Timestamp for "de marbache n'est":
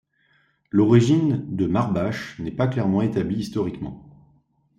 1.55-2.49